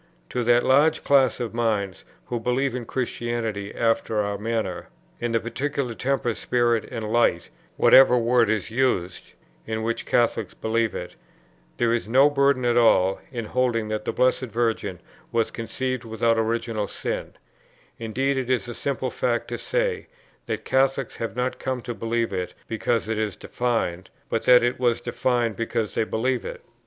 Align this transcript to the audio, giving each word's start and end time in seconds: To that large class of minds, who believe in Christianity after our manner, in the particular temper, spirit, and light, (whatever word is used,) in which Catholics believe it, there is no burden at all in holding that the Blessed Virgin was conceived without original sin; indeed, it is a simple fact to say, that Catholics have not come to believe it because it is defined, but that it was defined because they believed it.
To 0.31 0.43
that 0.45 0.63
large 0.63 1.03
class 1.03 1.39
of 1.39 1.53
minds, 1.53 2.03
who 2.25 2.39
believe 2.39 2.73
in 2.73 2.85
Christianity 2.85 3.71
after 3.75 4.19
our 4.19 4.39
manner, 4.39 4.87
in 5.19 5.31
the 5.31 5.39
particular 5.39 5.93
temper, 5.93 6.33
spirit, 6.33 6.85
and 6.85 7.13
light, 7.13 7.49
(whatever 7.77 8.17
word 8.17 8.49
is 8.49 8.71
used,) 8.71 9.33
in 9.67 9.83
which 9.83 10.07
Catholics 10.07 10.55
believe 10.55 10.95
it, 10.95 11.15
there 11.77 11.93
is 11.93 12.07
no 12.07 12.31
burden 12.31 12.65
at 12.65 12.77
all 12.77 13.21
in 13.31 13.45
holding 13.45 13.89
that 13.89 14.03
the 14.05 14.11
Blessed 14.11 14.47
Virgin 14.49 14.99
was 15.31 15.51
conceived 15.51 16.03
without 16.03 16.39
original 16.39 16.87
sin; 16.87 17.33
indeed, 17.99 18.37
it 18.37 18.49
is 18.49 18.67
a 18.67 18.73
simple 18.73 19.11
fact 19.11 19.49
to 19.49 19.59
say, 19.59 20.07
that 20.47 20.65
Catholics 20.65 21.17
have 21.17 21.35
not 21.35 21.59
come 21.59 21.79
to 21.83 21.93
believe 21.93 22.33
it 22.33 22.55
because 22.67 23.07
it 23.07 23.19
is 23.19 23.35
defined, 23.35 24.09
but 24.29 24.45
that 24.45 24.63
it 24.63 24.79
was 24.79 24.99
defined 24.99 25.55
because 25.55 25.93
they 25.93 26.05
believed 26.05 26.45
it. 26.45 26.63